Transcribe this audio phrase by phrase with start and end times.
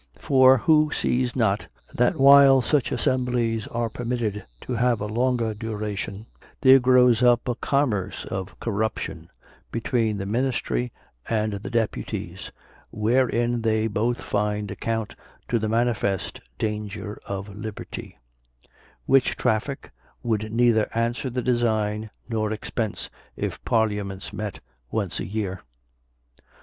[0.17, 6.25] For who sees not, that while such assemblies are permitted to have a longer duration,
[6.61, 9.29] there grows up a commerce of corruption
[9.71, 10.91] between the ministry
[11.29, 12.51] and the deputies,
[12.89, 15.15] wherein they both find account,
[15.49, 18.17] to the manifest danger of liberty;
[19.05, 19.91] which traffic
[20.23, 25.61] would neither answer the design nor expense, if parliaments met once a year.